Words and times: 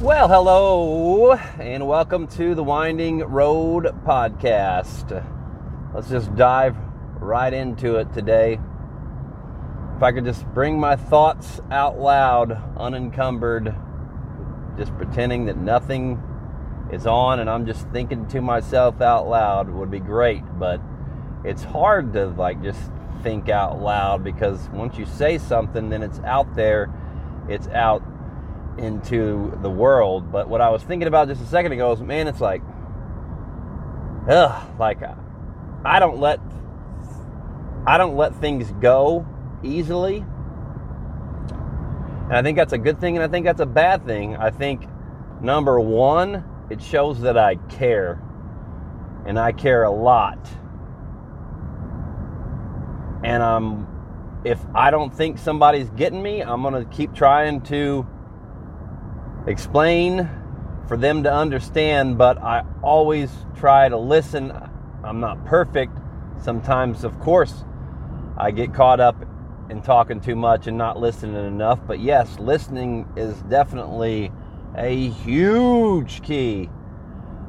Well, 0.00 0.28
hello, 0.28 1.32
and 1.32 1.88
welcome 1.88 2.28
to 2.28 2.54
the 2.54 2.62
Winding 2.62 3.18
Road 3.18 3.86
Podcast. 4.06 5.24
Let's 5.92 6.08
just 6.08 6.32
dive 6.36 6.76
right 7.18 7.52
into 7.52 7.96
it 7.96 8.12
today. 8.12 8.60
If 9.96 10.02
I 10.04 10.12
could 10.12 10.24
just 10.24 10.46
bring 10.54 10.78
my 10.78 10.94
thoughts 10.94 11.60
out 11.72 11.98
loud, 11.98 12.52
unencumbered, 12.78 13.74
just 14.76 14.96
pretending 14.96 15.46
that 15.46 15.56
nothing 15.56 16.22
is 16.92 17.04
on 17.04 17.40
and 17.40 17.50
I'm 17.50 17.66
just 17.66 17.88
thinking 17.88 18.28
to 18.28 18.40
myself 18.40 19.00
out 19.00 19.28
loud 19.28 19.68
would 19.68 19.90
be 19.90 19.98
great, 19.98 20.44
but 20.60 20.80
it's 21.42 21.64
hard 21.64 22.12
to 22.12 22.28
like 22.28 22.62
just 22.62 22.80
think 23.24 23.48
out 23.48 23.82
loud 23.82 24.22
because 24.22 24.68
once 24.68 24.96
you 24.96 25.06
say 25.06 25.38
something, 25.38 25.88
then 25.88 26.04
it's 26.04 26.20
out 26.20 26.54
there, 26.54 26.88
it's 27.48 27.66
out 27.66 28.04
into 28.78 29.56
the 29.62 29.70
world. 29.70 30.30
But 30.30 30.48
what 30.48 30.60
I 30.60 30.70
was 30.70 30.82
thinking 30.82 31.08
about 31.08 31.28
just 31.28 31.42
a 31.42 31.46
second 31.46 31.72
ago 31.72 31.92
is, 31.92 32.00
man, 32.00 32.28
it's 32.28 32.40
like, 32.40 32.62
ugh, 34.28 34.78
like 34.78 35.02
I 35.84 35.98
don't 35.98 36.18
let 36.18 36.40
I 37.86 37.96
don't 37.98 38.16
let 38.16 38.34
things 38.36 38.70
go 38.80 39.26
easily. 39.62 40.24
And 42.28 42.36
I 42.36 42.42
think 42.42 42.58
that's 42.58 42.74
a 42.74 42.78
good 42.78 43.00
thing 43.00 43.16
and 43.16 43.24
I 43.24 43.28
think 43.28 43.46
that's 43.46 43.60
a 43.60 43.66
bad 43.66 44.04
thing. 44.04 44.36
I 44.36 44.50
think 44.50 44.86
number 45.40 45.80
1, 45.80 46.44
it 46.70 46.82
shows 46.82 47.20
that 47.22 47.38
I 47.38 47.56
care. 47.70 48.22
And 49.26 49.38
I 49.38 49.52
care 49.52 49.84
a 49.84 49.90
lot. 49.90 50.38
And 53.24 53.42
um 53.42 53.86
if 54.44 54.60
I 54.74 54.90
don't 54.90 55.14
think 55.14 55.38
somebody's 55.38 55.90
getting 55.90 56.22
me, 56.22 56.42
I'm 56.42 56.62
to 56.62 56.84
keep 56.90 57.14
trying 57.14 57.60
to 57.62 58.06
explain 59.48 60.28
for 60.86 60.96
them 60.96 61.22
to 61.22 61.32
understand, 61.32 62.18
but 62.18 62.38
I 62.38 62.64
always 62.82 63.30
try 63.56 63.88
to 63.88 63.96
listen. 63.96 64.52
I'm 65.02 65.20
not 65.20 65.44
perfect. 65.44 65.98
Sometimes, 66.42 67.04
of 67.04 67.18
course, 67.20 67.64
I 68.36 68.50
get 68.50 68.72
caught 68.72 69.00
up 69.00 69.16
in 69.70 69.82
talking 69.82 70.20
too 70.20 70.36
much 70.36 70.66
and 70.66 70.78
not 70.78 70.98
listening 70.98 71.46
enough. 71.46 71.80
But 71.86 72.00
yes, 72.00 72.38
listening 72.38 73.06
is 73.16 73.34
definitely 73.42 74.32
a 74.76 75.08
huge 75.08 76.22
key 76.22 76.70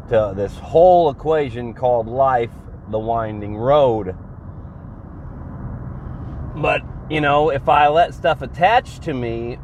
to 0.09 0.33
this 0.35 0.57
whole 0.57 1.09
equation 1.09 1.73
called 1.73 2.07
life, 2.07 2.51
the 2.89 2.99
winding 2.99 3.55
road. 3.55 4.15
But, 6.55 6.81
you 7.09 7.21
know, 7.21 7.51
if 7.51 7.69
I 7.69 7.87
let 7.87 8.13
stuff 8.13 8.41
attach 8.41 8.99
to 9.01 9.13
me, 9.13 9.59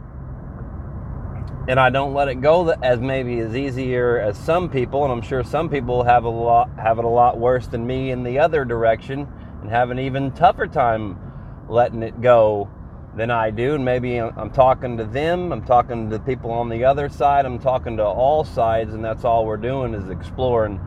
and 1.67 1.79
I 1.79 1.89
don't 1.89 2.13
let 2.13 2.27
it 2.27 2.41
go 2.41 2.69
as 2.69 2.99
maybe 2.99 3.39
as 3.39 3.55
easier 3.55 4.19
as 4.19 4.37
some 4.37 4.69
people, 4.69 5.03
and 5.03 5.11
I'm 5.11 5.21
sure 5.21 5.43
some 5.43 5.69
people 5.69 6.03
have 6.03 6.23
a 6.23 6.29
lot 6.29 6.69
have 6.77 6.99
it 6.99 7.05
a 7.05 7.09
lot 7.09 7.39
worse 7.39 7.67
than 7.67 7.87
me 7.87 8.11
in 8.11 8.23
the 8.23 8.39
other 8.39 8.65
direction 8.65 9.27
and 9.61 9.69
have 9.69 9.89
an 9.89 9.97
even 9.97 10.31
tougher 10.31 10.67
time 10.67 11.17
letting 11.67 12.03
it 12.03 12.21
go 12.21 12.69
than 13.15 13.31
I 13.31 13.49
do. 13.49 13.75
And 13.75 13.83
maybe 13.83 14.17
I'm 14.17 14.51
talking 14.51 14.97
to 14.97 15.05
them, 15.05 15.51
I'm 15.51 15.65
talking 15.65 16.09
to 16.11 16.19
people 16.19 16.51
on 16.51 16.69
the 16.69 16.85
other 16.85 17.09
side, 17.09 17.45
I'm 17.45 17.59
talking 17.59 17.97
to 17.97 18.03
all 18.03 18.43
sides, 18.43 18.93
and 18.93 19.03
that's 19.03 19.23
all 19.23 19.45
we're 19.45 19.57
doing 19.57 19.95
is 19.95 20.09
exploring, 20.09 20.79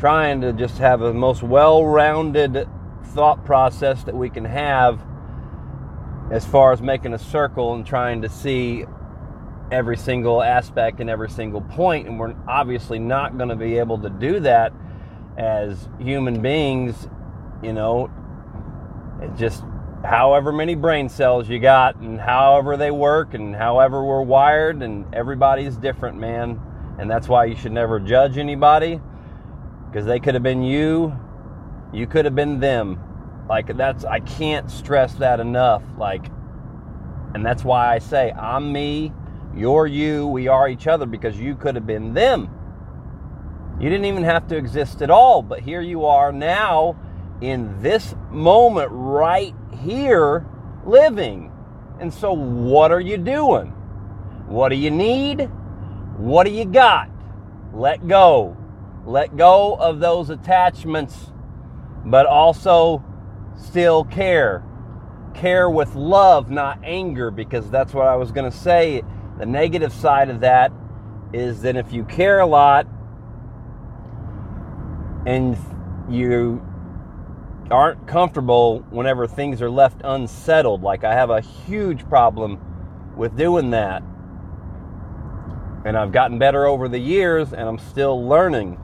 trying 0.00 0.40
to 0.40 0.52
just 0.52 0.78
have 0.78 1.00
the 1.00 1.14
most 1.14 1.42
well-rounded 1.42 2.68
thought 3.04 3.44
process 3.44 4.02
that 4.04 4.16
we 4.16 4.28
can 4.28 4.44
have 4.44 5.00
as 6.32 6.44
far 6.44 6.72
as 6.72 6.82
making 6.82 7.12
a 7.12 7.18
circle 7.18 7.74
and 7.74 7.86
trying 7.86 8.22
to 8.22 8.28
see 8.28 8.86
every 9.70 9.96
single 9.96 10.42
aspect 10.42 11.00
and 11.00 11.08
every 11.08 11.30
single 11.30 11.60
point, 11.60 12.06
and 12.06 12.18
we're 12.18 12.34
obviously 12.46 12.98
not 12.98 13.36
going 13.36 13.48
to 13.48 13.56
be 13.56 13.78
able 13.78 13.98
to 13.98 14.10
do 14.10 14.40
that 14.40 14.72
as 15.38 15.88
human 15.98 16.40
beings. 16.40 17.08
You 17.62 17.72
know, 17.72 18.10
it 19.22 19.36
just 19.36 19.64
however 20.04 20.52
many 20.52 20.74
brain 20.74 21.08
cells 21.08 21.48
you 21.48 21.58
got, 21.58 21.96
and 21.96 22.20
however 22.20 22.76
they 22.76 22.90
work, 22.90 23.34
and 23.34 23.54
however 23.54 24.04
we're 24.04 24.22
wired, 24.22 24.82
and 24.82 25.12
everybody's 25.14 25.76
different, 25.76 26.18
man. 26.18 26.60
And 26.98 27.10
that's 27.10 27.28
why 27.28 27.46
you 27.46 27.56
should 27.56 27.72
never 27.72 27.98
judge 27.98 28.38
anybody 28.38 29.00
because 29.88 30.06
they 30.06 30.20
could 30.20 30.34
have 30.34 30.42
been 30.42 30.62
you, 30.62 31.16
you 31.92 32.06
could 32.06 32.24
have 32.24 32.34
been 32.34 32.60
them. 32.60 33.00
Like 33.48 33.76
that's 33.76 34.04
I 34.04 34.20
can't 34.20 34.70
stress 34.70 35.14
that 35.14 35.40
enough. 35.40 35.82
Like, 35.98 36.26
and 37.34 37.44
that's 37.44 37.64
why 37.64 37.94
I 37.94 37.98
say 37.98 38.32
I'm 38.32 38.72
me 38.72 39.12
you're 39.56 39.86
you, 39.86 40.26
we 40.26 40.48
are 40.48 40.68
each 40.68 40.86
other 40.86 41.06
because 41.06 41.38
you 41.38 41.54
could 41.54 41.74
have 41.76 41.86
been 41.86 42.14
them. 42.14 42.50
You 43.80 43.88
didn't 43.88 44.06
even 44.06 44.24
have 44.24 44.46
to 44.48 44.56
exist 44.56 45.02
at 45.02 45.10
all, 45.10 45.42
but 45.42 45.60
here 45.60 45.80
you 45.80 46.06
are 46.06 46.32
now 46.32 46.96
in 47.40 47.80
this 47.82 48.14
moment 48.30 48.88
right 48.92 49.54
here 49.82 50.46
living. 50.84 51.52
And 52.00 52.12
so, 52.12 52.32
what 52.32 52.90
are 52.90 53.00
you 53.00 53.18
doing? 53.18 53.68
What 54.46 54.68
do 54.70 54.76
you 54.76 54.90
need? 54.90 55.48
What 56.16 56.44
do 56.44 56.50
you 56.50 56.64
got? 56.64 57.10
Let 57.72 58.06
go. 58.06 58.56
Let 59.06 59.36
go 59.36 59.74
of 59.74 60.00
those 60.00 60.30
attachments, 60.30 61.32
but 62.04 62.26
also 62.26 63.04
still 63.56 64.04
care. 64.04 64.64
Care 65.34 65.68
with 65.68 65.94
love, 65.94 66.50
not 66.50 66.78
anger, 66.84 67.30
because 67.30 67.70
that's 67.70 67.92
what 67.92 68.06
I 68.06 68.16
was 68.16 68.32
going 68.32 68.50
to 68.50 68.56
say 68.56 69.02
the 69.38 69.46
negative 69.46 69.92
side 69.92 70.30
of 70.30 70.40
that 70.40 70.72
is 71.32 71.62
that 71.62 71.76
if 71.76 71.92
you 71.92 72.04
care 72.04 72.38
a 72.38 72.46
lot 72.46 72.86
and 75.26 75.56
you 76.08 76.64
aren't 77.70 78.06
comfortable 78.06 78.80
whenever 78.90 79.26
things 79.26 79.60
are 79.60 79.70
left 79.70 80.00
unsettled, 80.04 80.82
like 80.82 81.02
I 81.02 81.14
have 81.14 81.30
a 81.30 81.40
huge 81.40 82.08
problem 82.08 82.60
with 83.16 83.36
doing 83.36 83.70
that. 83.70 84.02
And 85.84 85.96
I've 85.96 86.12
gotten 86.12 86.38
better 86.38 86.66
over 86.66 86.88
the 86.88 86.98
years 86.98 87.52
and 87.52 87.62
I'm 87.62 87.78
still 87.78 88.26
learning. 88.26 88.78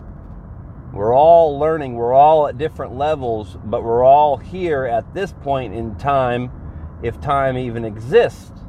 We're 0.92 1.14
all 1.14 1.58
learning, 1.58 1.94
we're 1.94 2.12
all 2.12 2.48
at 2.48 2.58
different 2.58 2.96
levels, 2.96 3.56
but 3.64 3.84
we're 3.84 4.04
all 4.04 4.38
here 4.38 4.86
at 4.86 5.14
this 5.14 5.32
point 5.32 5.72
in 5.72 5.94
time, 5.96 6.50
if 7.02 7.20
time 7.20 7.56
even 7.56 7.84
exists. 7.84 8.59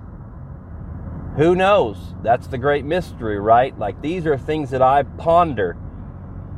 Who 1.42 1.56
knows? 1.56 1.98
That's 2.22 2.46
the 2.46 2.60
great 2.60 2.86
mystery, 2.86 3.40
right? 3.40 3.76
Like 3.76 4.00
these 4.00 4.28
are 4.28 4.38
things 4.38 4.70
that 4.70 4.84
I 4.84 5.02
ponder. 5.02 5.76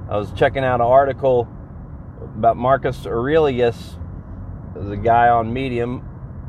I 0.09 0.17
was 0.17 0.33
checking 0.33 0.65
out 0.65 0.81
an 0.81 0.87
article 0.87 1.47
about 2.21 2.57
Marcus 2.57 3.05
Aurelius. 3.05 3.95
the 4.75 4.97
guy 4.97 5.29
on 5.29 5.53
Medium. 5.53 6.05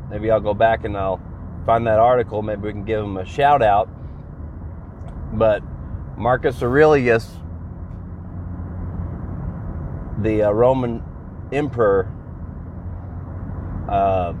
Maybe 0.09 0.29
I'll 0.31 0.41
go 0.41 0.53
back 0.53 0.83
and 0.83 0.97
I'll 0.97 1.21
find 1.65 1.87
that 1.87 1.99
article. 1.99 2.41
Maybe 2.41 2.63
we 2.63 2.71
can 2.73 2.83
give 2.83 3.01
him 3.01 3.15
a 3.15 3.25
shout 3.25 3.61
out. 3.61 3.87
But 5.31 5.63
Marcus 6.17 6.61
Aurelius, 6.61 7.31
the 10.21 10.43
uh, 10.43 10.51
Roman 10.51 11.01
emperor, 11.53 12.11
uh, 13.87 14.33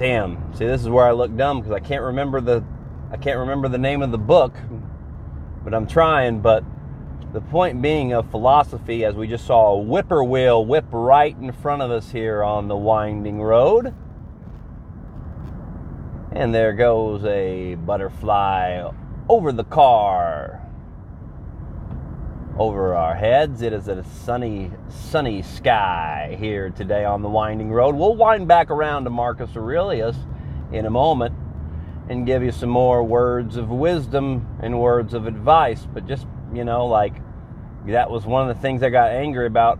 damn. 0.00 0.52
See, 0.54 0.66
this 0.66 0.80
is 0.80 0.88
where 0.88 1.06
I 1.06 1.12
look 1.12 1.36
dumb 1.36 1.60
because 1.60 1.70
I 1.70 1.78
can't 1.78 2.02
remember 2.02 2.40
the 2.40 2.64
I 3.14 3.16
can't 3.16 3.38
remember 3.38 3.68
the 3.68 3.78
name 3.78 4.02
of 4.02 4.10
the 4.10 4.18
book, 4.18 4.56
but 5.62 5.72
I'm 5.72 5.86
trying. 5.86 6.40
But 6.40 6.64
the 7.32 7.40
point 7.40 7.80
being 7.80 8.12
of 8.12 8.28
philosophy, 8.28 9.04
as 9.04 9.14
we 9.14 9.28
just 9.28 9.46
saw 9.46 9.74
a 9.74 9.80
whippoorwill 9.80 10.66
whip 10.66 10.86
right 10.90 11.36
in 11.36 11.52
front 11.52 11.80
of 11.80 11.92
us 11.92 12.10
here 12.10 12.42
on 12.42 12.66
the 12.66 12.76
winding 12.76 13.40
road. 13.40 13.94
And 16.32 16.52
there 16.52 16.72
goes 16.72 17.24
a 17.24 17.76
butterfly 17.76 18.90
over 19.28 19.52
the 19.52 19.62
car. 19.62 20.60
Over 22.58 22.96
our 22.96 23.14
heads, 23.14 23.62
it 23.62 23.72
is 23.72 23.86
a 23.86 24.02
sunny, 24.02 24.72
sunny 24.88 25.42
sky 25.42 26.36
here 26.40 26.70
today 26.70 27.04
on 27.04 27.22
the 27.22 27.28
winding 27.28 27.70
road. 27.70 27.94
We'll 27.94 28.16
wind 28.16 28.48
back 28.48 28.70
around 28.70 29.04
to 29.04 29.10
Marcus 29.10 29.56
Aurelius 29.56 30.16
in 30.72 30.84
a 30.84 30.90
moment 30.90 31.32
and 32.08 32.26
give 32.26 32.42
you 32.42 32.52
some 32.52 32.68
more 32.68 33.02
words 33.02 33.56
of 33.56 33.68
wisdom 33.70 34.46
and 34.62 34.78
words 34.80 35.14
of 35.14 35.26
advice. 35.26 35.86
But 35.92 36.06
just, 36.06 36.26
you 36.52 36.64
know, 36.64 36.86
like 36.86 37.14
that 37.86 38.10
was 38.10 38.26
one 38.26 38.48
of 38.48 38.56
the 38.56 38.60
things 38.60 38.82
I 38.82 38.90
got 38.90 39.10
angry 39.10 39.46
about 39.46 39.78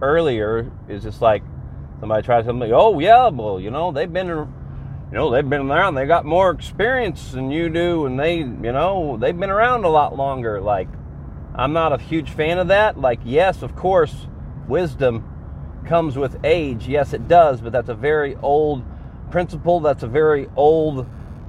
earlier 0.00 0.70
is 0.88 1.02
just 1.02 1.20
like 1.20 1.42
somebody 2.00 2.24
tried 2.24 2.44
something, 2.44 2.72
oh, 2.72 2.98
yeah, 2.98 3.28
well, 3.28 3.60
you 3.60 3.70
know, 3.70 3.92
they've 3.92 4.12
been, 4.12 4.26
you 4.26 4.48
know, 5.12 5.30
they've 5.30 5.48
been 5.48 5.70
around, 5.70 5.94
they 5.94 6.06
got 6.06 6.24
more 6.24 6.50
experience 6.50 7.30
than 7.30 7.50
you 7.50 7.68
do, 7.68 8.06
and 8.06 8.18
they, 8.18 8.38
you 8.38 8.72
know, 8.72 9.16
they've 9.16 9.38
been 9.38 9.50
around 9.50 9.84
a 9.84 9.88
lot 9.88 10.16
longer. 10.16 10.60
Like, 10.60 10.88
I'm 11.54 11.72
not 11.72 11.92
a 11.92 12.02
huge 12.02 12.30
fan 12.30 12.58
of 12.58 12.68
that. 12.68 12.98
Like, 12.98 13.20
yes, 13.24 13.62
of 13.62 13.76
course, 13.76 14.26
wisdom 14.66 15.28
comes 15.86 16.16
with 16.16 16.36
age. 16.44 16.88
Yes, 16.88 17.12
it 17.12 17.28
does, 17.28 17.60
but 17.60 17.72
that's 17.72 17.88
a 17.88 17.94
very 17.94 18.36
old 18.36 18.84
principle. 19.30 19.78
That's 19.80 20.02
a 20.02 20.08
very 20.08 20.48
old 20.56 21.06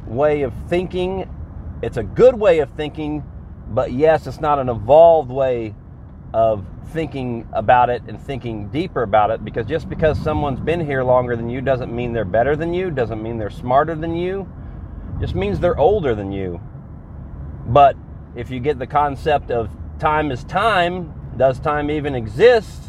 way 0.08 0.44
of 0.44 0.54
thinking. 0.68 1.30
It's 1.82 1.98
a 1.98 2.04
good 2.04 2.36
way 2.36 2.60
of 2.60 2.70
thinking, 2.72 3.24
But 3.70 3.92
yes, 3.92 4.28
it's 4.28 4.40
not 4.40 4.60
an 4.60 4.70
evolved 4.70 5.32
way 5.32 5.74
of 6.34 6.66
thinking 6.88 7.48
about 7.54 7.90
it 7.90 8.04
and 8.08 8.22
thinking 8.22 8.70
deeper 8.70 9.04
about 9.04 9.32
it 9.32 9.44
because 9.44 9.66
just 9.66 9.90
because 9.90 10.20
someone's 10.20 10.60
been 10.60 10.86
here 10.86 11.04
longer 11.04 11.36
than 11.36 11.50
you 11.50 11.62
doesn't 11.62 11.94
mean 11.94 12.14
they're 12.14 12.26
better 12.26 12.56
than 12.56 12.74
you, 12.74 12.92
doesn't 12.92 13.22
mean 13.22 13.38
they're 13.38 13.50
smarter 13.50 13.96
than 13.96 14.16
you, 14.16 14.48
just 15.20 15.36
means 15.36 15.60
they're 15.60 15.78
older 15.78 16.14
than 16.14 16.32
you. 16.32 16.62
But 17.66 17.96
if 18.36 18.52
you 18.52 18.60
get 18.60 18.80
the 18.80 18.88
concept 18.88 19.50
of 19.50 19.70
time 20.00 20.32
is 20.32 20.44
time, 20.44 21.14
does 21.38 21.60
time 21.60 21.90
even 21.90 22.14
exist? 22.14 22.84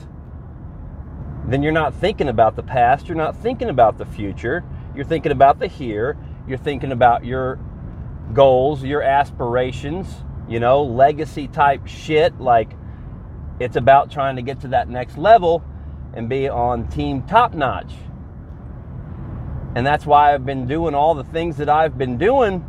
Then 1.46 1.62
you're 1.62 1.72
not 1.72 1.94
thinking 1.94 2.28
about 2.28 2.56
the 2.56 2.62
past, 2.62 3.06
you're 3.06 3.16
not 3.16 3.36
thinking 3.36 3.68
about 3.68 3.98
the 3.98 4.06
future, 4.06 4.64
you're 4.94 5.04
thinking 5.04 5.32
about 5.32 5.58
the 5.58 5.66
here, 5.66 6.16
you're 6.46 6.58
thinking 6.58 6.92
about 6.92 7.24
your 7.24 7.58
goals, 8.32 8.82
your 8.82 9.02
aspirations, 9.02 10.06
you 10.48 10.60
know, 10.60 10.82
legacy 10.82 11.48
type 11.48 11.86
shit 11.86 12.38
like 12.40 12.70
it's 13.60 13.76
about 13.76 14.10
trying 14.10 14.36
to 14.36 14.42
get 14.42 14.60
to 14.60 14.68
that 14.68 14.88
next 14.88 15.16
level 15.16 15.64
and 16.14 16.28
be 16.28 16.48
on 16.48 16.88
team 16.88 17.22
top 17.22 17.54
notch. 17.54 17.92
And 19.74 19.86
that's 19.86 20.06
why 20.06 20.34
I've 20.34 20.46
been 20.46 20.66
doing 20.66 20.94
all 20.94 21.14
the 21.14 21.24
things 21.24 21.56
that 21.56 21.68
I've 21.68 21.98
been 21.98 22.18
doing 22.18 22.64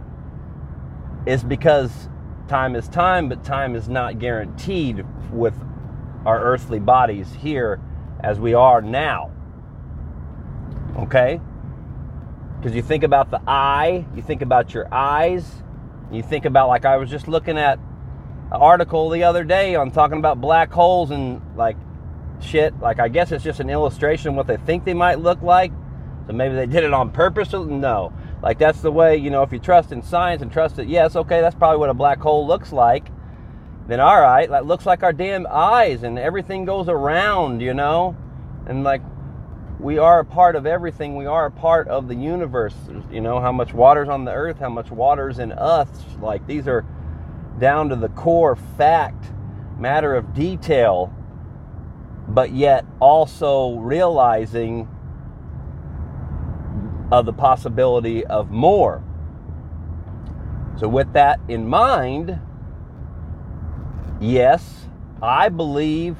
is 1.25 1.44
because 1.44 2.10
time 2.48 2.75
is 2.75 2.88
time, 2.88 3.30
but 3.30 3.44
time 3.44 3.75
is 3.75 3.88
not 3.89 4.19
guaranteed 4.19 5.06
with 5.31 5.56
our 6.25 6.42
earthly 6.42 6.80
bodies 6.80 7.31
here 7.33 7.80
as 8.21 8.39
we 8.39 8.54
are 8.54 8.81
now. 8.81 9.31
Okay? 10.98 11.39
Because 12.66 12.76
you 12.76 12.82
think 12.82 13.04
about 13.04 13.30
the 13.30 13.40
eye, 13.46 14.08
you 14.16 14.24
think 14.24 14.42
about 14.42 14.74
your 14.74 14.92
eyes, 14.92 15.62
you 16.12 16.24
think 16.24 16.46
about, 16.46 16.68
like 16.68 16.84
I 16.84 16.98
was 16.98 17.12
just 17.12 17.28
looking 17.28 17.60
at 17.60 17.78
an 17.78 18.54
article 18.54 19.12
the 19.12 19.22
other 19.22 19.44
day 19.44 19.76
on 19.76 19.92
talking 19.92 20.18
about 20.18 20.42
black 20.42 20.72
holes 20.72 21.12
and 21.12 21.44
like 21.56 21.78
shit. 22.42 22.74
Like, 22.80 23.00
I 23.00 23.08
guess 23.08 23.32
it's 23.32 23.44
just 23.44 23.60
an 23.60 23.70
illustration 23.70 24.30
of 24.30 24.36
what 24.36 24.48
they 24.48 24.58
think 24.58 24.84
they 24.84 24.96
might 24.96 25.20
look 25.20 25.44
like. 25.44 25.74
So 26.26 26.34
maybe 26.34 26.56
they 26.56 26.66
did 26.66 26.84
it 26.84 26.92
on 26.92 27.12
purpose. 27.12 27.54
Or 27.54 27.68
no. 27.68 28.12
Like, 28.42 28.58
that's 28.58 28.82
the 28.82 28.92
way, 28.92 29.16
you 29.16 29.30
know, 29.30 29.44
if 29.44 29.52
you 29.52 29.60
trust 29.60 29.92
in 29.92 30.02
science 30.02 30.42
and 30.42 30.52
trust 30.52 30.80
it, 30.80 30.88
yes, 30.88 31.16
okay, 31.16 31.42
that's 31.42 31.54
probably 31.54 31.78
what 31.78 31.92
a 31.92 31.94
black 31.94 32.18
hole 32.18 32.48
looks 32.48 32.74
like. 32.74 33.10
Then, 33.88 34.00
all 34.00 34.20
right, 34.20 34.50
that 34.50 34.66
looks 34.66 34.88
like 34.88 35.04
our 35.04 35.14
damn 35.14 35.46
eyes 35.52 36.02
and 36.02 36.18
everything 36.18 36.66
goes 36.66 36.90
around, 36.90 37.62
you 37.62 37.76
know? 37.76 38.18
And 38.66 38.84
like, 38.84 39.04
we 39.86 40.00
are 40.00 40.22
a 40.22 40.26
part 40.26 40.56
of 40.56 40.66
everything. 40.66 41.16
We 41.16 41.28
are 41.28 41.46
a 41.46 41.52
part 41.52 41.88
of 41.90 42.08
the 42.08 42.16
universe. 42.16 42.74
You 43.12 43.22
know, 43.22 43.40
how 43.40 43.52
much 43.52 43.72
water's 43.72 44.10
on 44.10 44.26
the 44.26 44.32
earth, 44.32 44.58
how 44.58 44.70
much 44.70 44.90
water's 44.90 45.38
in 45.38 45.52
us. 45.52 45.88
Like, 46.20 46.48
these 46.48 46.68
are 46.68 46.84
down 47.60 47.90
to 47.90 47.96
the 47.96 48.10
core 48.10 48.56
fact, 48.56 49.32
matter 49.78 50.16
of 50.16 50.34
detail, 50.34 51.14
but 52.28 52.52
yet 52.52 52.84
also 53.00 53.76
realizing 53.76 54.90
of 57.12 57.28
the 57.28 57.34
possibility 57.34 58.26
of 58.26 58.50
more. 58.50 59.04
So, 60.80 60.88
with 60.88 61.14
that 61.14 61.40
in 61.48 61.70
mind, 61.70 62.40
yes, 64.20 64.88
I 65.22 65.50
believe 65.50 66.18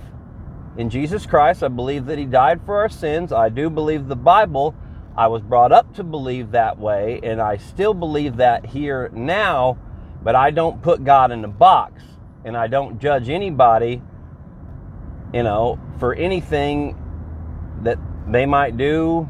in 0.78 0.90
Jesus 0.90 1.26
Christ. 1.26 1.64
I 1.64 1.68
believe 1.68 2.06
that 2.06 2.18
He 2.18 2.26
died 2.26 2.62
for 2.66 2.78
our 2.78 2.90
sins. 2.90 3.32
I 3.32 3.50
do 3.50 3.70
believe 3.70 4.08
the 4.08 4.16
Bible. 4.16 4.76
I 5.18 5.28
was 5.28 5.42
brought 5.42 5.72
up 5.72 5.94
to 5.96 6.04
believe 6.04 6.52
that 6.52 6.78
way, 6.78 7.20
and 7.24 7.42
I 7.42 7.58
still 7.58 7.94
believe 7.94 8.38
that 8.38 8.66
here 8.66 9.10
now 9.14 9.78
but 10.26 10.36
I 10.36 10.50
don't 10.50 10.82
put 10.82 11.04
God 11.04 11.32
in 11.32 11.46
a 11.46 11.48
box 11.48 12.02
and 12.44 12.58
I 12.58 12.66
don't 12.66 13.00
judge 13.00 13.30
anybody, 13.30 14.02
you 15.32 15.44
know, 15.44 15.80
for 16.00 16.16
anything 16.16 16.98
that 17.84 18.00
they 18.28 18.48
might 18.48 18.76
do 18.76 19.30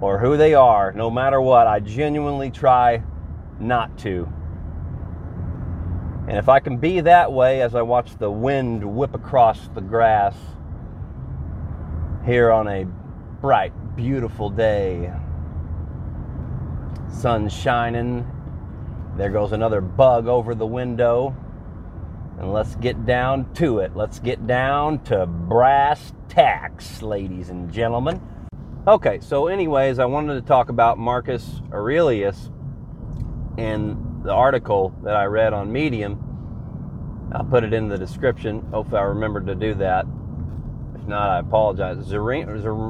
or 0.00 0.18
who 0.20 0.36
they 0.36 0.54
are, 0.54 0.92
no 0.92 1.10
matter 1.10 1.40
what. 1.40 1.66
I 1.66 1.80
genuinely 1.80 2.52
try 2.52 3.02
not 3.58 3.98
to. 3.98 4.32
And 6.30 6.38
if 6.38 6.48
I 6.48 6.60
can 6.60 6.76
be 6.76 7.00
that 7.00 7.32
way 7.32 7.60
as 7.60 7.74
I 7.74 7.82
watch 7.82 8.16
the 8.16 8.30
wind 8.30 8.84
whip 8.84 9.14
across 9.14 9.68
the 9.74 9.80
grass 9.80 10.36
here 12.24 12.52
on 12.52 12.68
a 12.68 12.84
bright, 13.40 13.72
beautiful 13.96 14.48
day, 14.48 15.12
sun 17.08 17.48
shining 17.48 18.24
there 19.16 19.30
goes 19.30 19.50
another 19.50 19.80
bug 19.80 20.28
over 20.28 20.54
the 20.54 20.66
window. 20.66 21.34
And 22.38 22.52
let's 22.52 22.76
get 22.76 23.04
down 23.04 23.52
to 23.54 23.80
it. 23.80 23.96
Let's 23.96 24.20
get 24.20 24.46
down 24.46 25.00
to 25.06 25.26
brass 25.26 26.12
tacks, 26.28 27.02
ladies 27.02 27.50
and 27.50 27.72
gentlemen. 27.72 28.22
Okay, 28.86 29.18
so, 29.20 29.48
anyways, 29.48 29.98
I 29.98 30.04
wanted 30.04 30.34
to 30.34 30.42
talk 30.42 30.68
about 30.68 30.96
Marcus 30.96 31.60
Aurelius 31.72 32.50
and 33.58 34.09
the 34.22 34.32
article 34.32 34.94
that 35.02 35.16
I 35.16 35.24
read 35.24 35.52
on 35.52 35.72
Medium. 35.72 36.18
I'll 37.32 37.44
put 37.44 37.64
it 37.64 37.72
in 37.72 37.88
the 37.88 37.96
description. 37.96 38.60
Hopefully, 38.72 39.00
I 39.00 39.04
remember 39.04 39.40
to 39.40 39.54
do 39.54 39.74
that. 39.74 40.04
If 40.94 41.06
not, 41.06 41.30
I 41.30 41.38
apologize. 41.38 41.96
Zerino, 41.98 42.46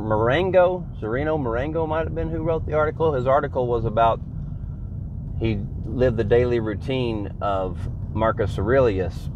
Marengo, 0.06 0.86
Zerino 1.00 1.38
Marengo 1.38 1.86
might 1.86 2.04
have 2.04 2.14
been 2.14 2.30
who 2.30 2.42
wrote 2.42 2.66
the 2.66 2.74
article. 2.74 3.12
His 3.12 3.26
article 3.26 3.66
was 3.66 3.84
about 3.84 4.20
he 5.38 5.58
lived 5.86 6.16
the 6.16 6.24
daily 6.24 6.60
routine 6.60 7.32
of 7.40 7.78
Marcus 8.14 8.58
Aurelius. 8.58 9.30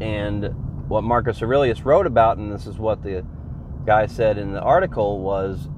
And 0.00 0.50
what 0.88 1.02
Marcus 1.04 1.42
Aurelius 1.42 1.82
wrote 1.84 2.06
about, 2.06 2.38
and 2.38 2.52
this 2.52 2.66
is 2.66 2.78
what 2.78 3.02
the 3.02 3.24
guy 3.84 4.06
said 4.06 4.38
in 4.38 4.52
the 4.52 4.60
article, 4.60 5.20
was 5.20 5.68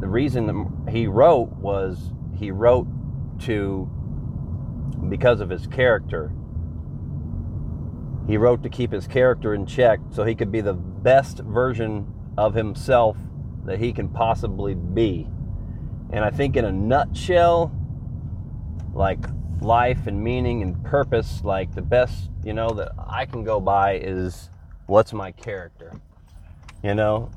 the 0.00 0.08
reason 0.08 0.86
he 0.88 1.06
wrote 1.06 1.48
was 1.56 2.12
he 2.34 2.50
wrote 2.50 2.86
to 3.40 3.90
because 5.08 5.40
of 5.40 5.50
his 5.50 5.66
character. 5.66 6.32
He 8.26 8.36
wrote 8.36 8.62
to 8.64 8.68
keep 8.68 8.92
his 8.92 9.06
character 9.06 9.54
in 9.54 9.66
check 9.66 10.00
so 10.10 10.24
he 10.24 10.34
could 10.34 10.50
be 10.50 10.60
the 10.60 10.74
best 10.74 11.38
version 11.38 12.12
of 12.36 12.54
himself 12.54 13.16
that 13.64 13.78
he 13.78 13.92
can 13.92 14.08
possibly 14.08 14.74
be. 14.74 15.28
And 16.12 16.24
I 16.24 16.30
think, 16.30 16.56
in 16.56 16.64
a 16.64 16.72
nutshell, 16.72 17.72
like 18.94 19.24
life 19.60 20.06
and 20.06 20.22
meaning 20.22 20.62
and 20.62 20.82
purpose, 20.84 21.42
like 21.44 21.74
the 21.74 21.82
best, 21.82 22.30
you 22.44 22.52
know, 22.52 22.70
that 22.70 22.92
I 23.08 23.26
can 23.26 23.44
go 23.44 23.60
by 23.60 23.98
is 23.98 24.50
what's 24.86 25.12
my 25.12 25.32
character? 25.32 25.92
You 26.82 26.94
know, 26.94 27.30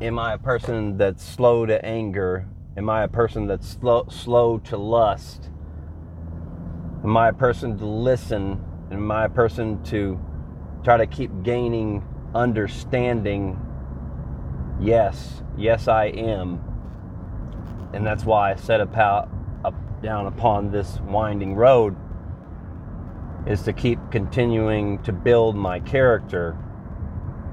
am 0.00 0.18
I 0.18 0.34
a 0.34 0.38
person 0.38 0.96
that's 0.96 1.24
slow 1.24 1.66
to 1.66 1.84
anger? 1.84 2.46
Am 2.76 2.88
I 2.88 3.02
a 3.02 3.08
person 3.08 3.46
that's 3.46 3.68
slow, 3.68 4.06
slow 4.08 4.58
to 4.58 4.76
lust? 4.76 5.50
Am 7.08 7.16
I 7.16 7.28
a 7.28 7.32
person 7.32 7.78
to 7.78 7.86
listen? 7.86 8.62
Am 8.90 9.10
I 9.10 9.24
a 9.24 9.28
person 9.30 9.82
to 9.84 10.20
try 10.84 10.98
to 10.98 11.06
keep 11.06 11.42
gaining 11.42 12.06
understanding? 12.34 13.58
Yes, 14.78 15.42
yes, 15.56 15.88
I 15.88 16.08
am. 16.08 16.62
And 17.94 18.06
that's 18.06 18.26
why 18.26 18.52
I 18.52 18.56
set 18.56 18.82
about 18.82 19.30
down 20.02 20.26
upon 20.26 20.70
this 20.70 21.00
winding 21.00 21.54
road 21.54 21.96
is 23.46 23.62
to 23.62 23.72
keep 23.72 23.98
continuing 24.10 25.02
to 25.04 25.10
build 25.10 25.56
my 25.56 25.80
character 25.80 26.58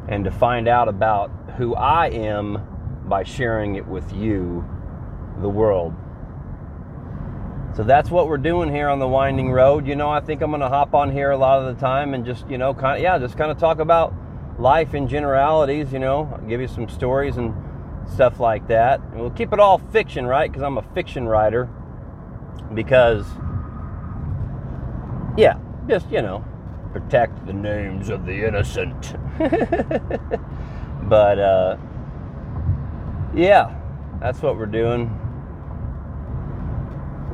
and 0.09 0.25
to 0.25 0.31
find 0.31 0.67
out 0.67 0.89
about 0.89 1.31
who 1.55 1.75
I 1.75 2.07
am 2.09 3.05
by 3.07 3.23
sharing 3.23 3.75
it 3.75 3.87
with 3.87 4.11
you, 4.11 4.65
the 5.39 5.47
world. 5.47 5.93
So 7.75 7.83
that's 7.83 8.09
what 8.09 8.29
we're 8.29 8.37
doing 8.37 8.73
here 8.73 8.87
on 8.87 8.99
the 8.99 9.07
winding 9.07 9.51
road. 9.51 9.85
You 9.85 9.95
know, 9.95 10.09
I 10.09 10.21
think 10.21 10.41
I'm 10.41 10.51
going 10.51 10.61
to 10.61 10.69
hop 10.69 10.93
on 10.93 11.11
here 11.11 11.31
a 11.31 11.37
lot 11.37 11.59
of 11.61 11.75
the 11.75 11.81
time 11.81 12.13
and 12.13 12.25
just, 12.25 12.47
you 12.49 12.57
know, 12.57 12.73
kind 12.73 12.97
of, 12.97 13.03
yeah, 13.03 13.19
just 13.19 13.37
kind 13.37 13.51
of 13.51 13.59
talk 13.59 13.79
about 13.79 14.13
life 14.57 14.93
in 14.93 15.07
generalities, 15.07 15.91
you 15.91 15.99
know, 15.99 16.31
I'll 16.33 16.47
give 16.47 16.61
you 16.61 16.67
some 16.67 16.87
stories 16.87 17.35
and 17.35 17.53
stuff 18.07 18.39
like 18.39 18.67
that. 18.67 19.01
And 19.01 19.19
we'll 19.19 19.31
keep 19.31 19.51
it 19.51 19.59
all 19.59 19.77
fiction, 19.77 20.25
right? 20.25 20.49
Because 20.49 20.63
I'm 20.63 20.77
a 20.77 20.83
fiction 20.93 21.27
writer 21.27 21.69
because 22.73 23.25
yeah, 25.37 25.59
just 25.87 26.09
you 26.09 26.21
know, 26.21 26.45
protect 26.93 27.45
the 27.45 27.53
names 27.53 28.09
of 28.09 28.25
the 28.25 28.47
innocent. 28.47 29.15
but 31.09 31.39
uh, 31.39 31.77
yeah, 33.35 33.75
that's 34.21 34.41
what 34.41 34.57
we're 34.57 34.65
doing. 34.65 35.19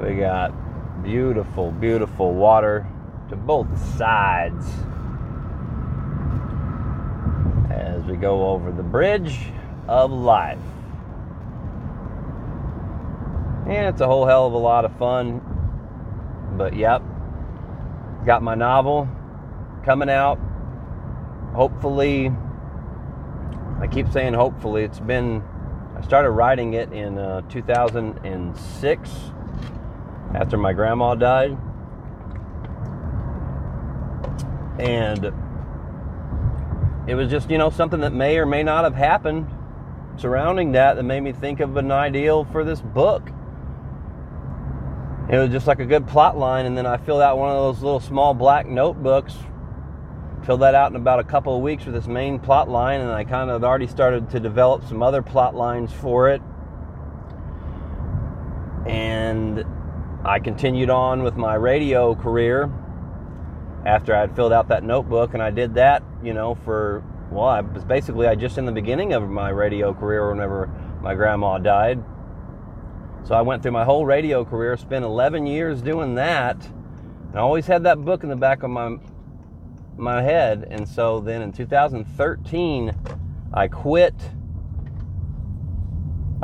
We 0.02 0.16
got 0.16 0.52
beautiful, 1.04 1.72
beautiful 1.72 2.34
water 2.34 2.88
to 3.30 3.36
both 3.36 3.68
sides 3.98 4.66
as 7.70 8.04
we 8.06 8.18
go 8.18 8.48
over 8.50 8.72
the 8.72 8.82
bridge 8.82 9.38
of 9.88 10.12
life. 10.12 10.58
And 13.68 13.94
it's 13.94 14.02
a 14.02 14.08
whole 14.08 14.26
hell 14.26 14.48
of 14.48 14.54
a 14.54 14.58
lot 14.58 14.86
of 14.86 14.98
fun. 14.98 15.40
But 16.58 16.76
yep, 16.76 17.04
got 18.26 18.42
my 18.42 18.56
novel 18.56 19.08
coming 19.86 20.10
out. 20.10 20.40
Hopefully, 21.54 22.32
I 23.80 23.86
keep 23.86 24.12
saying 24.12 24.34
hopefully. 24.34 24.84
It's 24.84 25.00
been, 25.00 25.44
I 25.96 26.02
started 26.02 26.32
writing 26.32 26.74
it 26.74 26.92
in 26.92 27.20
uh, 27.20 27.42
2006 27.50 29.12
after 30.34 30.58
my 30.58 30.74
grandma 30.74 31.16
died. 31.16 31.58
And 34.80 35.32
it 37.08 37.16
was 37.16 37.30
just, 37.30 37.50
you 37.50 37.58
know, 37.58 37.70
something 37.70 38.00
that 38.02 38.14
may 38.14 38.38
or 38.38 38.46
may 38.46 38.64
not 38.64 38.84
have 38.84 38.96
happened 38.96 39.48
surrounding 40.18 40.74
that 40.74 40.96
that 40.96 41.04
made 41.04 41.22
me 41.22 41.32
think 41.32 41.60
of 41.60 41.76
an 41.78 41.92
ideal 41.92 42.46
for 42.46 42.64
this 42.64 42.82
book. 42.82 43.30
It 45.30 45.38
was 45.38 45.50
just 45.50 45.68
like 45.68 45.80
a 45.80 45.86
good 45.86 46.08
plot 46.08 46.38
line, 46.38 46.66
and 46.66 46.78
then 46.78 46.86
I 46.86 46.98
filled 46.98 47.22
out 47.22 47.38
one 47.38 47.50
of 47.50 47.56
those 47.56 47.82
little 47.82 48.00
small 48.00 48.34
black 48.34 48.68
notebooks. 48.68 49.36
Filled 50.46 50.62
that 50.62 50.76
out 50.76 50.92
in 50.92 50.96
about 50.96 51.20
a 51.20 51.24
couple 51.24 51.56
of 51.56 51.62
weeks 51.62 51.86
with 51.86 51.94
this 51.94 52.08
main 52.08 52.40
plot 52.40 52.68
line, 52.68 53.00
and 53.02 53.12
I 53.12 53.24
kind 53.24 53.50
of 53.50 53.64
already 53.64 53.88
started 53.88 54.30
to 54.32 54.40
develop 54.40 54.84
some 54.88 55.02
other 55.04 55.22
plot 55.22 55.56
lines 55.56 55.94
for 55.94 56.30
it. 56.30 56.42
And 58.86 59.64
I 60.24 60.40
continued 60.40 60.92
on 60.92 61.24
with 61.24 61.36
my 61.36 61.56
radio 61.56 62.14
career 62.14 62.72
after 63.86 64.16
I 64.16 64.20
had 64.20 64.36
filled 64.36 64.54
out 64.54 64.68
that 64.68 64.84
notebook, 64.84 65.34
and 65.34 65.42
I 65.42 65.50
did 65.50 65.74
that, 65.76 66.04
you 66.24 66.34
know, 66.34 66.54
for 66.54 67.04
well, 67.32 67.48
I 67.48 67.62
was 67.62 67.84
basically 67.84 68.28
I 68.28 68.36
just 68.36 68.58
in 68.60 68.66
the 68.66 68.72
beginning 68.72 69.14
of 69.14 69.28
my 69.30 69.50
radio 69.50 69.94
career 69.94 70.30
whenever 70.30 70.68
my 71.02 71.16
grandma 71.16 71.58
died. 71.58 72.04
So 73.24 73.34
I 73.34 73.42
went 73.42 73.64
through 73.64 73.72
my 73.72 73.84
whole 73.84 74.06
radio 74.06 74.46
career, 74.46 74.78
spent 74.78 75.06
11 75.06 75.48
years 75.48 75.82
doing 75.82 76.16
that, 76.16 76.58
and 77.30 77.36
I 77.36 77.40
always 77.40 77.66
had 77.66 77.84
that 77.84 78.04
book 78.06 78.22
in 78.24 78.30
the 78.30 78.36
back 78.36 78.62
of 78.62 78.70
my 78.70 78.98
my 79.98 80.22
head. 80.22 80.68
And 80.70 80.88
so 80.88 81.20
then 81.20 81.42
in 81.42 81.52
2013, 81.52 82.96
I 83.54 83.68
quit. 83.68 84.14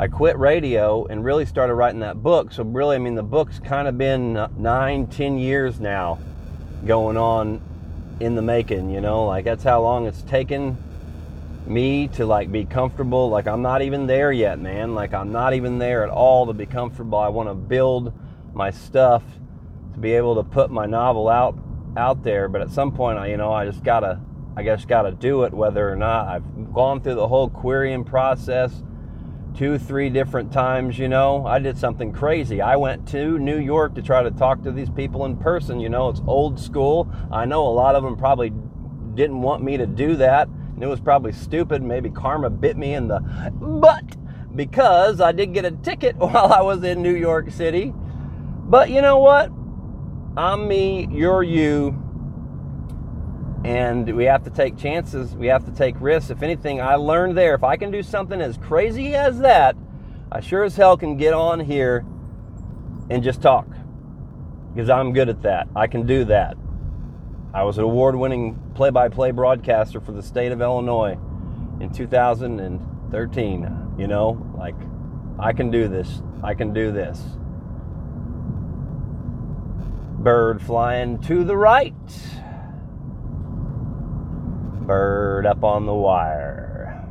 I 0.00 0.06
quit 0.06 0.38
radio 0.38 1.06
and 1.06 1.24
really 1.24 1.44
started 1.44 1.74
writing 1.74 2.00
that 2.00 2.22
book. 2.22 2.52
So 2.52 2.62
really, 2.62 2.94
I 2.94 3.00
mean, 3.00 3.16
the 3.16 3.22
book's 3.24 3.58
kind 3.58 3.88
of 3.88 3.98
been 3.98 4.34
nine, 4.56 5.08
ten 5.08 5.38
years 5.38 5.80
now 5.80 6.20
going 6.86 7.16
on 7.16 7.60
in 8.20 8.36
the 8.36 8.42
making, 8.42 8.90
you 8.90 9.00
know, 9.00 9.24
like 9.24 9.44
that's 9.44 9.64
how 9.64 9.82
long 9.82 10.06
it's 10.06 10.22
taken 10.22 10.76
me 11.66 12.06
to 12.08 12.26
like 12.26 12.52
be 12.52 12.64
comfortable. 12.64 13.28
Like 13.28 13.48
I'm 13.48 13.60
not 13.60 13.82
even 13.82 14.06
there 14.06 14.30
yet, 14.30 14.60
man. 14.60 14.94
Like 14.94 15.12
I'm 15.12 15.32
not 15.32 15.54
even 15.54 15.78
there 15.78 16.04
at 16.04 16.10
all 16.10 16.46
to 16.46 16.52
be 16.52 16.66
comfortable. 16.66 17.18
I 17.18 17.28
want 17.28 17.48
to 17.48 17.54
build 17.54 18.12
my 18.54 18.70
stuff 18.70 19.24
to 19.94 19.98
be 19.98 20.12
able 20.12 20.36
to 20.36 20.44
put 20.44 20.70
my 20.70 20.86
novel 20.86 21.28
out 21.28 21.58
out 21.96 22.22
there, 22.22 22.48
but 22.48 22.60
at 22.60 22.70
some 22.70 22.92
point 22.92 23.18
I, 23.18 23.26
you 23.26 23.36
know, 23.36 23.52
I 23.52 23.64
just 23.66 23.82
got 23.82 24.00
to 24.00 24.20
I 24.56 24.62
guess 24.62 24.84
got 24.84 25.02
to 25.02 25.10
do 25.10 25.42
it 25.42 25.52
whether 25.52 25.90
or 25.90 25.96
not 25.96 26.28
I've 26.28 26.72
gone 26.72 27.00
through 27.00 27.16
the 27.16 27.26
whole 27.26 27.50
querying 27.50 28.04
process 28.04 28.84
two, 29.58 29.76
three 29.76 30.08
different 30.08 30.52
times, 30.52 30.96
you 31.00 31.08
know. 31.08 31.44
I 31.44 31.58
did 31.58 31.76
something 31.76 32.12
crazy. 32.12 32.62
I 32.62 32.76
went 32.76 33.08
to 33.08 33.40
New 33.40 33.58
York 33.58 33.96
to 33.96 34.02
try 34.02 34.22
to 34.22 34.30
talk 34.30 34.62
to 34.62 34.70
these 34.70 34.88
people 34.88 35.24
in 35.24 35.36
person, 35.36 35.80
you 35.80 35.88
know. 35.88 36.08
It's 36.10 36.22
old 36.28 36.60
school. 36.60 37.10
I 37.32 37.44
know 37.44 37.66
a 37.66 37.74
lot 37.74 37.96
of 37.96 38.04
them 38.04 38.16
probably 38.16 38.52
didn't 39.16 39.42
want 39.42 39.64
me 39.64 39.76
to 39.76 39.84
do 39.84 40.14
that. 40.14 40.46
And 40.46 40.80
it 40.80 40.86
was 40.86 41.00
probably 41.00 41.32
stupid. 41.32 41.82
Maybe 41.82 42.08
karma 42.08 42.50
bit 42.50 42.76
me 42.76 42.94
in 42.94 43.08
the 43.08 43.18
butt 43.60 44.16
because 44.54 45.20
I 45.20 45.32
did 45.32 45.52
get 45.52 45.64
a 45.64 45.72
ticket 45.72 46.14
while 46.18 46.52
I 46.52 46.60
was 46.60 46.84
in 46.84 47.02
New 47.02 47.16
York 47.16 47.50
City. 47.50 47.92
But 47.92 48.90
you 48.90 49.02
know 49.02 49.18
what? 49.18 49.50
I'm 50.36 50.68
me, 50.68 51.08
you're 51.10 51.42
you 51.42 52.00
and 53.64 54.14
we 54.14 54.24
have 54.24 54.44
to 54.44 54.50
take 54.50 54.76
chances. 54.76 55.34
We 55.34 55.48
have 55.48 55.64
to 55.64 55.72
take 55.72 55.96
risks. 56.00 56.30
If 56.30 56.42
anything, 56.42 56.80
I 56.80 56.94
learned 56.94 57.36
there 57.36 57.54
if 57.54 57.64
I 57.64 57.76
can 57.76 57.90
do 57.90 58.02
something 58.02 58.40
as 58.40 58.56
crazy 58.56 59.14
as 59.14 59.40
that, 59.40 59.76
I 60.30 60.40
sure 60.40 60.64
as 60.64 60.76
hell 60.76 60.96
can 60.96 61.16
get 61.16 61.32
on 61.32 61.60
here 61.60 62.04
and 63.10 63.22
just 63.22 63.42
talk 63.42 63.66
because 64.74 64.90
I'm 64.90 65.12
good 65.12 65.28
at 65.28 65.42
that. 65.42 65.68
I 65.74 65.86
can 65.86 66.06
do 66.06 66.24
that. 66.26 66.56
I 67.52 67.64
was 67.64 67.78
an 67.78 67.84
award 67.84 68.14
winning 68.14 68.60
play 68.74 68.90
by 68.90 69.08
play 69.08 69.30
broadcaster 69.30 70.00
for 70.00 70.12
the 70.12 70.22
state 70.22 70.52
of 70.52 70.60
Illinois 70.60 71.18
in 71.80 71.90
2013. 71.92 73.94
You 73.98 74.06
know, 74.06 74.54
like, 74.56 74.76
I 75.38 75.52
can 75.52 75.70
do 75.70 75.88
this. 75.88 76.22
I 76.42 76.54
can 76.54 76.72
do 76.72 76.92
this. 76.92 77.20
Bird 80.20 80.62
flying 80.62 81.18
to 81.22 81.42
the 81.42 81.56
right 81.56 81.94
bird 84.88 85.44
up 85.44 85.62
on 85.62 85.84
the 85.84 85.94
wire. 85.94 87.06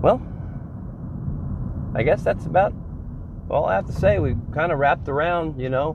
Well, 0.00 0.22
I 1.94 2.04
guess 2.04 2.22
that's 2.22 2.46
about 2.46 2.72
all 3.50 3.66
I 3.66 3.74
have 3.74 3.86
to 3.86 3.92
say. 3.92 4.20
We 4.20 4.36
kind 4.54 4.70
of 4.70 4.78
wrapped 4.78 5.08
around, 5.08 5.60
you 5.60 5.68
know, 5.68 5.94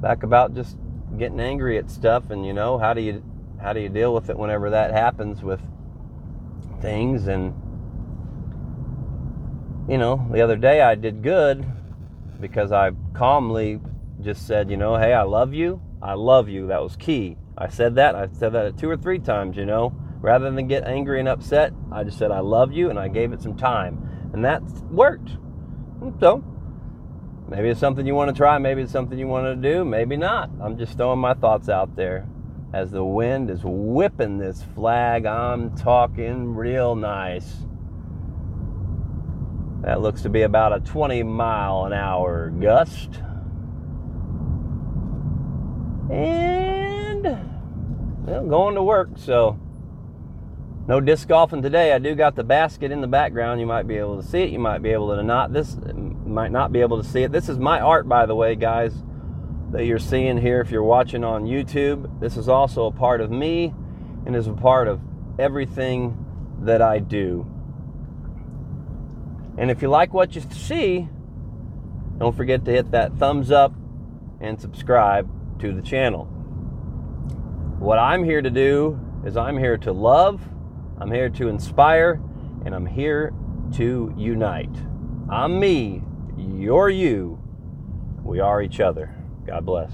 back 0.00 0.22
about 0.22 0.54
just 0.54 0.78
getting 1.18 1.38
angry 1.38 1.76
at 1.76 1.90
stuff 1.90 2.30
and 2.30 2.46
you 2.46 2.54
know, 2.54 2.78
how 2.78 2.94
do 2.94 3.02
you 3.02 3.22
how 3.60 3.74
do 3.74 3.80
you 3.80 3.90
deal 3.90 4.14
with 4.14 4.30
it 4.30 4.38
whenever 4.38 4.70
that 4.70 4.90
happens 4.90 5.42
with 5.42 5.60
things 6.80 7.26
and 7.26 7.54
you 9.86 9.98
know, 9.98 10.26
the 10.32 10.40
other 10.40 10.56
day 10.56 10.80
I 10.80 10.94
did 10.94 11.22
good 11.22 11.66
because 12.40 12.72
I 12.72 12.92
calmly 13.12 13.80
just 14.22 14.46
said, 14.46 14.70
you 14.70 14.78
know, 14.78 14.96
hey, 14.96 15.12
I 15.12 15.22
love 15.24 15.52
you. 15.52 15.82
I 16.00 16.14
love 16.14 16.48
you. 16.48 16.68
That 16.68 16.82
was 16.82 16.96
key. 16.96 17.36
I 17.62 17.68
said 17.68 17.94
that. 17.94 18.16
I 18.16 18.28
said 18.32 18.54
that 18.54 18.76
two 18.76 18.90
or 18.90 18.96
three 18.96 19.20
times, 19.20 19.56
you 19.56 19.64
know. 19.64 19.94
Rather 20.20 20.50
than 20.50 20.66
get 20.66 20.82
angry 20.82 21.20
and 21.20 21.28
upset, 21.28 21.72
I 21.92 22.02
just 22.02 22.18
said, 22.18 22.32
I 22.32 22.40
love 22.40 22.72
you, 22.72 22.90
and 22.90 22.98
I 22.98 23.06
gave 23.06 23.32
it 23.32 23.40
some 23.40 23.56
time. 23.56 24.30
And 24.32 24.44
that 24.44 24.62
worked. 24.90 25.30
So, 26.18 26.42
maybe 27.48 27.68
it's 27.68 27.78
something 27.78 28.04
you 28.04 28.16
want 28.16 28.30
to 28.30 28.36
try. 28.36 28.58
Maybe 28.58 28.82
it's 28.82 28.90
something 28.90 29.16
you 29.16 29.28
want 29.28 29.46
to 29.46 29.54
do. 29.54 29.84
Maybe 29.84 30.16
not. 30.16 30.50
I'm 30.60 30.76
just 30.76 30.96
throwing 30.96 31.20
my 31.20 31.34
thoughts 31.34 31.68
out 31.68 31.94
there. 31.94 32.26
As 32.72 32.90
the 32.90 33.04
wind 33.04 33.48
is 33.48 33.60
whipping 33.62 34.38
this 34.38 34.64
flag, 34.74 35.24
I'm 35.24 35.76
talking 35.76 36.56
real 36.56 36.96
nice. 36.96 37.58
That 39.82 40.00
looks 40.00 40.22
to 40.22 40.28
be 40.28 40.42
about 40.42 40.72
a 40.72 40.80
20 40.80 41.22
mile 41.22 41.84
an 41.84 41.92
hour 41.92 42.50
gust. 42.50 43.20
And 46.10 47.51
well, 48.24 48.46
going 48.46 48.74
to 48.74 48.82
work, 48.82 49.10
so 49.16 49.58
no 50.86 51.00
disc 51.00 51.28
golfing 51.28 51.62
today. 51.62 51.92
I 51.92 51.98
do 51.98 52.14
got 52.14 52.34
the 52.34 52.44
basket 52.44 52.90
in 52.90 53.00
the 53.00 53.06
background. 53.06 53.60
You 53.60 53.66
might 53.66 53.86
be 53.86 53.96
able 53.96 54.20
to 54.20 54.26
see 54.26 54.42
it. 54.42 54.50
You 54.50 54.58
might 54.58 54.82
be 54.82 54.90
able 54.90 55.14
to 55.14 55.22
not. 55.22 55.52
This 55.52 55.76
might 56.26 56.50
not 56.50 56.72
be 56.72 56.80
able 56.80 57.02
to 57.02 57.08
see 57.08 57.22
it. 57.22 57.32
This 57.32 57.48
is 57.48 57.58
my 57.58 57.80
art, 57.80 58.08
by 58.08 58.26
the 58.26 58.34
way, 58.34 58.54
guys, 58.56 58.92
that 59.70 59.84
you're 59.86 59.98
seeing 59.98 60.38
here. 60.38 60.60
If 60.60 60.70
you're 60.70 60.82
watching 60.82 61.24
on 61.24 61.44
YouTube, 61.44 62.20
this 62.20 62.36
is 62.36 62.48
also 62.48 62.86
a 62.86 62.92
part 62.92 63.20
of 63.20 63.30
me, 63.30 63.74
and 64.26 64.34
is 64.34 64.46
a 64.46 64.52
part 64.52 64.88
of 64.88 65.00
everything 65.38 66.24
that 66.62 66.82
I 66.82 66.98
do. 66.98 67.46
And 69.58 69.70
if 69.70 69.82
you 69.82 69.88
like 69.88 70.14
what 70.14 70.34
you 70.34 70.42
see, 70.50 71.08
don't 72.18 72.36
forget 72.36 72.64
to 72.64 72.70
hit 72.70 72.92
that 72.92 73.16
thumbs 73.18 73.50
up 73.50 73.74
and 74.40 74.60
subscribe 74.60 75.28
to 75.60 75.72
the 75.72 75.82
channel. 75.82 76.31
What 77.82 77.98
I'm 77.98 78.22
here 78.22 78.40
to 78.40 78.48
do 78.48 78.96
is 79.26 79.36
I'm 79.36 79.58
here 79.58 79.76
to 79.78 79.90
love, 79.90 80.40
I'm 80.98 81.10
here 81.10 81.28
to 81.30 81.48
inspire, 81.48 82.20
and 82.64 82.76
I'm 82.76 82.86
here 82.86 83.34
to 83.72 84.14
unite. 84.16 84.70
I'm 85.28 85.58
me, 85.58 86.04
you're 86.38 86.90
you. 86.90 87.42
We 88.22 88.38
are 88.38 88.62
each 88.62 88.78
other. 88.78 89.12
God 89.44 89.66
bless. 89.66 89.90